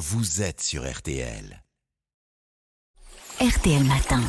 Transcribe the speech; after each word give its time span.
vous 0.00 0.40
êtes 0.40 0.62
sur 0.62 0.90
RTL. 0.90 1.62
RTL 3.38 3.84
Matin. 3.84 4.22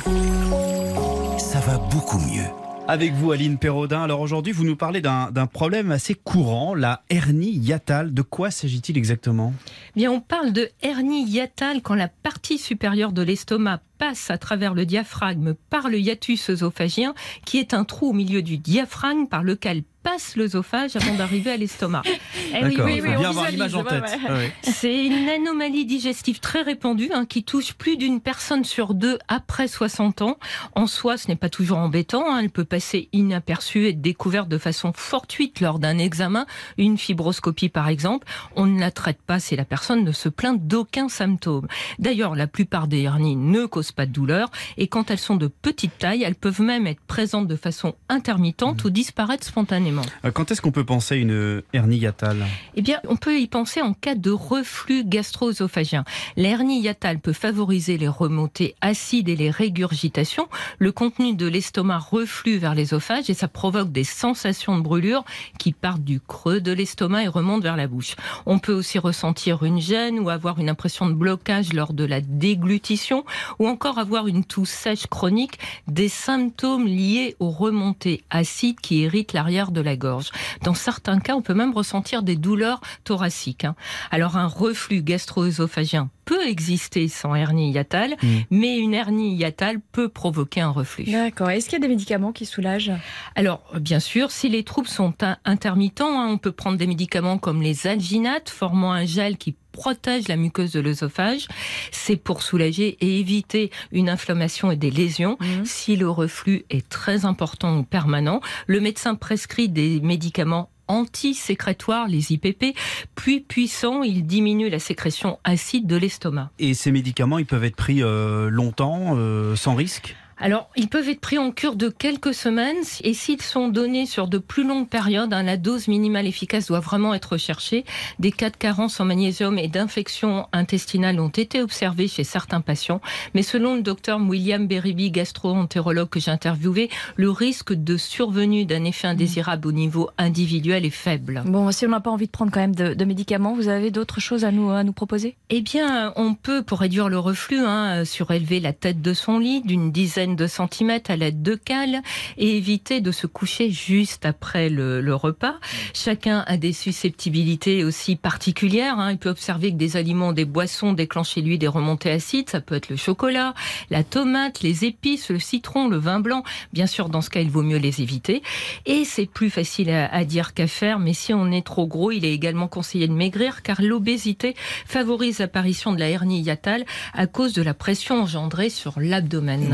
Ça 1.39 1.61
va 1.61 1.77
beaucoup 1.77 2.19
mieux. 2.19 2.43
Avec 2.89 3.13
vous, 3.13 3.31
Aline 3.31 3.57
Perraudin. 3.57 4.03
Alors 4.03 4.19
aujourd'hui, 4.19 4.51
vous 4.51 4.65
nous 4.65 4.75
parlez 4.75 4.99
d'un 4.99 5.47
problème 5.47 5.91
assez 5.91 6.13
courant, 6.13 6.75
la 6.75 7.03
hernie 7.09 7.51
hiatale. 7.51 8.13
De 8.13 8.21
quoi 8.21 8.51
s'agit-il 8.51 8.97
exactement? 8.97 9.53
Bien, 9.95 10.11
on 10.11 10.19
parle 10.19 10.51
de 10.51 10.69
hernie 10.81 11.23
hiatale 11.23 11.81
quand 11.81 11.95
la 11.95 12.09
partie 12.09 12.57
supérieure 12.57 13.13
de 13.13 13.21
l'estomac 13.21 13.79
passe 13.97 14.29
à 14.29 14.37
travers 14.37 14.73
le 14.73 14.85
diaphragme 14.85 15.53
par 15.69 15.87
le 15.87 15.99
hiatus 15.99 16.49
œsophagien, 16.49 17.13
qui 17.45 17.59
est 17.59 17.73
un 17.73 17.85
trou 17.85 18.09
au 18.09 18.13
milieu 18.13 18.41
du 18.41 18.57
diaphragme 18.57 19.27
par 19.27 19.43
lequel 19.43 19.83
passe 20.03 20.35
l'œsophage 20.35 20.95
avant 20.95 21.13
d'arriver 21.15 21.51
à 21.51 21.57
l'estomac. 21.57 22.03
Eh 22.53 22.65
oui, 22.65 22.75
oui, 22.79 22.91
oui, 22.95 23.01
bien 23.01 23.29
avoir 23.29 23.45
visualise, 23.45 23.51
l'image 23.53 23.75
en 23.75 23.83
ouais, 23.83 23.89
tête. 23.89 24.03
ouais. 24.03 24.25
Ah 24.27 24.33
ouais. 24.33 24.53
C'est 24.63 25.05
une 25.05 25.29
anomalie 25.29 25.85
digestive 25.85 26.41
très 26.41 26.61
répandue 26.63 27.09
hein, 27.13 27.25
qui 27.25 27.43
touche 27.45 27.73
plus 27.75 27.95
d'une 27.95 28.19
personne 28.19 28.65
sur 28.65 28.93
deux 28.93 29.19
après 29.29 29.69
60 29.69 30.21
ans. 30.21 30.37
En 30.75 30.85
soi, 30.85 31.15
ce 31.17 31.29
n'est 31.29 31.37
pas 31.37 31.47
toujours 31.49 31.77
embêtant. 31.77 32.25
hein. 32.29 32.39
Elle 32.41 32.49
peut 32.49 32.65
passer 32.65 33.07
inaperçue 33.13 33.85
et 33.85 33.89
être 33.91 34.01
découverte 34.01 34.49
de 34.49 34.57
façon 34.57 34.91
fortuite 34.93 35.61
lors 35.61 35.79
d'un 35.79 35.97
examen, 35.97 36.45
une 36.77 36.97
fibroscopie 36.97 37.69
par 37.69 37.87
exemple. 37.87 38.27
On 38.57 38.65
ne 38.65 38.79
la 38.81 38.91
traite 38.91 39.21
pas 39.25 39.39
si 39.39 39.55
la 39.55 39.63
personne 39.65 40.03
ne 40.03 40.11
se 40.11 40.27
plaint 40.27 40.59
d'aucun 40.61 41.07
symptôme. 41.07 41.67
D'ailleurs, 41.99 42.35
la 42.35 42.47
plupart 42.47 42.87
des 42.89 43.03
hernies 43.03 43.37
ne 43.37 43.65
causent 43.65 43.93
pas 43.93 44.05
de 44.05 44.11
douleur 44.11 44.49
et 44.77 44.87
quand 44.87 45.09
elles 45.09 45.19
sont 45.19 45.37
de 45.37 45.47
petite 45.47 45.97
taille, 45.99 46.23
elles 46.23 46.35
peuvent 46.35 46.61
même 46.61 46.85
être 46.85 47.01
présentes 47.07 47.47
de 47.47 47.55
façon 47.55 47.95
intermittente 48.09 48.83
ou 48.83 48.89
disparaître 48.89 49.45
spontanément. 49.47 49.90
Euh, 50.25 50.31
Quand 50.31 50.51
est-ce 50.51 50.61
qu'on 50.61 50.71
peut 50.71 50.85
penser 50.85 51.15
à 51.15 51.17
une 51.17 51.61
hernie 51.73 51.97
hiatale 51.97 52.45
Eh 52.75 52.81
bien, 52.81 52.99
on 53.07 53.15
peut 53.15 53.39
y 53.39 53.47
penser 53.47 53.81
en 53.81 53.93
cas 53.93 54.15
de 54.15 54.31
reflux 54.31 55.03
gastro-œsophagien. 55.03 56.03
L'hernie 56.37 56.81
hiatale 56.81 57.19
peut 57.19 57.33
favoriser 57.33 57.97
les 57.97 58.07
remontées 58.07 58.75
acides 58.81 59.29
et 59.29 59.35
les 59.35 59.49
régurgitations. 59.49 60.47
Le 60.79 60.91
contenu 60.91 61.33
de 61.33 61.47
l'estomac 61.47 61.99
reflue 61.99 62.57
vers 62.57 62.75
l'ésophage 62.75 63.29
et 63.29 63.33
ça 63.33 63.47
provoque 63.47 63.91
des 63.91 64.03
sensations 64.03 64.77
de 64.77 64.83
brûlure 64.83 65.23
qui 65.57 65.71
partent 65.73 66.03
du 66.03 66.19
creux 66.19 66.61
de 66.61 66.71
l'estomac 66.71 67.23
et 67.23 67.27
remontent 67.27 67.63
vers 67.63 67.77
la 67.77 67.87
bouche. 67.87 68.15
On 68.45 68.59
peut 68.59 68.73
aussi 68.73 68.99
ressentir 68.99 69.63
une 69.63 69.81
gêne 69.81 70.19
ou 70.19 70.29
avoir 70.29 70.59
une 70.59 70.69
impression 70.69 71.07
de 71.07 71.13
blocage 71.13 71.73
lors 71.73 71.93
de 71.93 72.05
la 72.05 72.21
déglutition 72.21 73.25
ou 73.59 73.67
encore 73.67 73.97
avoir 73.97 74.27
une 74.27 74.43
toux 74.43 74.65
sèche 74.65 75.07
chronique, 75.07 75.59
des 75.87 76.09
symptômes 76.09 76.87
liés 76.87 77.35
aux 77.39 77.49
remontées 77.49 78.23
acides 78.29 78.79
qui 78.79 79.01
irritent 79.01 79.33
l'arrière 79.33 79.71
de 79.71 79.80
la 79.81 79.95
gorge. 79.95 80.31
Dans 80.63 80.73
certains 80.73 81.19
cas, 81.19 81.35
on 81.35 81.41
peut 81.41 81.53
même 81.53 81.73
ressentir 81.73 82.23
des 82.23 82.35
douleurs 82.35 82.81
thoraciques. 83.03 83.65
hein. 83.65 83.75
Alors 84.11 84.37
un 84.37 84.47
reflux 84.47 85.01
gastro-œsophagien 85.01 86.09
peut 86.25 86.45
exister 86.47 87.07
sans 87.07 87.35
hernie 87.35 87.71
hiatale, 87.71 88.15
Mm. 88.21 88.27
mais 88.51 88.77
une 88.77 88.93
hernie 88.93 89.35
hiatale 89.35 89.77
peut 89.91 90.09
provoquer 90.09 90.61
un 90.61 90.69
reflux. 90.69 91.05
D'accord. 91.05 91.49
Est-ce 91.49 91.65
qu'il 91.69 91.73
y 91.79 91.81
a 91.81 91.87
des 91.87 91.87
médicaments 91.87 92.31
qui 92.31 92.45
soulagent? 92.45 92.91
Alors, 93.35 93.63
bien 93.79 93.99
sûr, 93.99 94.31
si 94.31 94.49
les 94.49 94.63
troubles 94.63 94.87
sont 94.87 95.13
in- 95.21 95.37
intermittents, 95.45 96.19
hein, 96.21 96.27
on 96.29 96.37
peut 96.37 96.51
prendre 96.51 96.77
des 96.77 96.87
médicaments 96.87 97.37
comme 97.37 97.61
les 97.61 97.87
alginates, 97.87 98.49
formant 98.49 98.91
un 98.93 99.05
gel 99.05 99.37
qui 99.37 99.55
protège 99.71 100.27
la 100.27 100.35
muqueuse 100.35 100.73
de 100.73 100.81
l'œsophage. 100.81 101.47
C'est 101.91 102.17
pour 102.17 102.43
soulager 102.43 102.97
et 102.99 103.19
éviter 103.19 103.71
une 103.93 104.09
inflammation 104.09 104.69
et 104.69 104.75
des 104.75 104.91
lésions. 104.91 105.37
Mhm. 105.39 105.63
Si 105.65 105.95
le 105.95 106.09
reflux 106.09 106.65
est 106.69 106.87
très 106.89 107.23
important 107.23 107.77
ou 107.77 107.83
permanent, 107.83 108.41
le 108.67 108.81
médecin 108.81 109.15
prescrit 109.15 109.69
des 109.69 110.01
médicaments 110.01 110.69
anti-sécrétoires, 110.91 112.07
les 112.07 112.33
IPP, 112.33 112.75
puis 113.15 113.39
puissants, 113.39 114.03
ils 114.03 114.25
diminuent 114.25 114.69
la 114.69 114.79
sécrétion 114.79 115.39
acide 115.43 115.87
de 115.87 115.95
l'estomac. 115.95 116.51
Et 116.59 116.73
ces 116.73 116.91
médicaments, 116.91 117.39
ils 117.39 117.45
peuvent 117.45 117.63
être 117.63 117.75
pris 117.75 118.03
euh, 118.03 118.49
longtemps, 118.49 119.15
euh, 119.15 119.55
sans 119.55 119.73
risque? 119.75 120.15
Alors, 120.43 120.71
ils 120.75 120.87
peuvent 120.87 121.07
être 121.07 121.21
pris 121.21 121.37
en 121.37 121.51
cure 121.51 121.75
de 121.75 121.89
quelques 121.89 122.33
semaines 122.33 122.83
et 123.03 123.13
s'ils 123.13 123.43
sont 123.43 123.67
donnés 123.67 124.07
sur 124.07 124.27
de 124.27 124.39
plus 124.39 124.65
longues 124.65 124.89
périodes, 124.89 125.31
hein, 125.33 125.43
la 125.43 125.55
dose 125.55 125.87
minimale 125.87 126.25
efficace 126.25 126.65
doit 126.65 126.79
vraiment 126.79 127.13
être 127.13 127.33
recherchée. 127.33 127.85
Des 128.17 128.31
cas 128.31 128.49
de 128.49 128.57
carence 128.57 128.99
en 128.99 129.05
magnésium 129.05 129.59
et 129.59 129.67
d'infection 129.67 130.47
intestinale 130.51 131.19
ont 131.19 131.29
été 131.29 131.61
observés 131.61 132.07
chez 132.07 132.23
certains 132.23 132.59
patients, 132.59 133.01
mais 133.35 133.43
selon 133.43 133.75
le 133.75 133.83
docteur 133.83 134.19
William 134.19 134.65
Beribi, 134.65 135.11
gastro-entérologue 135.11 136.09
que 136.09 136.19
j'ai 136.19 136.31
interviewé, 136.31 136.89
le 137.17 137.29
risque 137.29 137.73
de 137.73 137.95
survenue 137.95 138.65
d'un 138.65 138.83
effet 138.83 139.07
indésirable 139.07 139.67
au 139.67 139.71
niveau 139.71 140.09
individuel 140.17 140.85
est 140.85 140.89
faible. 140.89 141.43
Bon, 141.45 141.71
si 141.71 141.85
on 141.85 141.89
n'a 141.89 141.99
pas 141.99 142.09
envie 142.09 142.25
de 142.25 142.31
prendre 142.31 142.51
quand 142.51 142.61
même 142.61 142.75
de, 142.75 142.95
de 142.95 143.05
médicaments, 143.05 143.53
vous 143.53 143.67
avez 143.67 143.91
d'autres 143.91 144.19
choses 144.19 144.43
à 144.43 144.51
nous, 144.51 144.71
à 144.71 144.83
nous 144.83 144.93
proposer? 144.93 145.35
Eh 145.51 145.61
bien, 145.61 146.13
on 146.15 146.33
peut, 146.33 146.63
pour 146.63 146.79
réduire 146.79 147.09
le 147.09 147.19
reflux, 147.19 147.59
hein, 147.59 148.05
surélever 148.05 148.59
la 148.59 148.73
tête 148.73 149.03
de 149.03 149.13
son 149.13 149.37
lit 149.37 149.61
d'une 149.61 149.91
dizaine 149.91 150.30
de 150.35 150.47
centimètres 150.47 151.11
à 151.11 151.15
l'aide 151.15 151.41
de 151.41 151.55
cales 151.55 152.01
et 152.37 152.57
éviter 152.57 153.01
de 153.01 153.11
se 153.11 153.27
coucher 153.27 153.71
juste 153.71 154.25
après 154.25 154.69
le, 154.69 155.11
repas. 155.13 155.55
Chacun 155.93 156.43
a 156.47 156.57
des 156.57 156.71
susceptibilités 156.73 157.83
aussi 157.83 158.15
particulières. 158.15 158.97
hein. 158.97 159.11
Il 159.11 159.17
peut 159.17 159.29
observer 159.29 159.71
que 159.71 159.75
des 159.75 159.97
aliments, 159.97 160.31
des 160.31 160.45
boissons 160.45 160.93
déclenchent 160.93 161.31
chez 161.31 161.41
lui 161.41 161.57
des 161.57 161.67
remontées 161.67 162.11
acides. 162.11 162.49
Ça 162.49 162.61
peut 162.61 162.75
être 162.75 162.89
le 162.89 162.95
chocolat, 162.95 163.53
la 163.89 164.03
tomate, 164.03 164.61
les 164.61 164.85
épices, 164.85 165.29
le 165.29 165.39
citron, 165.39 165.87
le 165.87 165.97
vin 165.97 166.19
blanc. 166.19 166.43
Bien 166.73 166.87
sûr, 166.87 167.09
dans 167.09 167.21
ce 167.21 167.29
cas, 167.29 167.41
il 167.41 167.49
vaut 167.49 167.61
mieux 167.61 167.77
les 167.77 168.01
éviter. 168.01 168.41
Et 168.85 169.05
c'est 169.05 169.25
plus 169.25 169.49
facile 169.49 169.89
à, 169.89 170.23
dire 170.25 170.53
qu'à 170.53 170.67
faire, 170.67 170.99
mais 170.99 171.13
si 171.13 171.33
on 171.33 171.51
est 171.51 171.65
trop 171.65 171.87
gros, 171.87 172.11
il 172.11 172.25
est 172.25 172.33
également 172.33 172.67
conseillé 172.67 173.07
de 173.07 173.13
maigrir 173.13 173.63
car 173.63 173.81
l'obésité 173.81 174.55
favorise 174.85 175.39
l'apparition 175.39 175.93
de 175.93 175.99
la 175.99 176.09
hernie 176.09 176.41
hiatale 176.41 176.85
à 177.13 177.27
cause 177.27 177.53
de 177.53 177.61
la 177.61 177.73
pression 177.73 178.21
engendrée 178.21 178.69
sur 178.69 178.99
l'abdomen. 178.99 179.67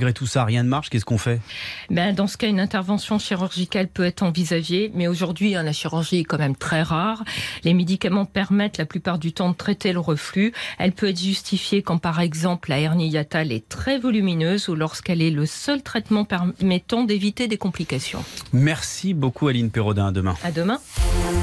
Malgré 0.00 0.14
tout 0.14 0.26
ça, 0.26 0.44
rien 0.44 0.62
ne 0.62 0.68
marche, 0.68 0.88
qu'est-ce 0.88 1.04
qu'on 1.04 1.18
fait? 1.18 1.42
Ben, 1.90 2.14
dans 2.14 2.26
ce 2.26 2.38
cas, 2.38 2.46
une 2.46 2.58
intervention 2.58 3.18
chirurgicale 3.18 3.86
peut 3.86 4.06
être 4.06 4.22
envisagée, 4.22 4.90
mais 4.94 5.08
aujourd'hui, 5.08 5.54
hein, 5.54 5.62
la 5.62 5.72
chirurgie 5.72 6.20
est 6.20 6.24
quand 6.24 6.38
même 6.38 6.56
très 6.56 6.80
rare. 6.80 7.22
Les 7.64 7.74
médicaments 7.74 8.24
permettent 8.24 8.78
la 8.78 8.86
plupart 8.86 9.18
du 9.18 9.34
temps 9.34 9.50
de 9.50 9.54
traiter 9.54 9.92
le 9.92 9.98
reflux. 9.98 10.54
Elle 10.78 10.92
peut 10.92 11.10
être 11.10 11.20
justifiée 11.20 11.82
quand, 11.82 11.98
par 11.98 12.20
exemple, 12.20 12.70
la 12.70 12.80
hernie 12.80 13.10
hiatale 13.10 13.52
est 13.52 13.68
très 13.68 13.98
volumineuse 13.98 14.70
ou 14.70 14.74
lorsqu'elle 14.74 15.20
est 15.20 15.30
le 15.30 15.44
seul 15.44 15.82
traitement 15.82 16.24
permettant 16.24 17.04
d'éviter 17.04 17.46
des 17.46 17.58
complications. 17.58 18.24
Merci 18.54 19.12
beaucoup, 19.12 19.48
Aline 19.48 19.70
Perraudin. 19.70 20.06
À 20.06 20.12
demain. 20.12 20.34
À 20.42 20.50
demain. 20.50 20.78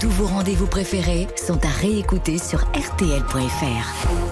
Tous 0.01 0.09
vos 0.09 0.25
rendez-vous 0.25 0.65
préférés 0.65 1.27
sont 1.35 1.63
à 1.63 1.69
réécouter 1.69 2.39
sur 2.39 2.61
RTL.fr. 2.71 4.26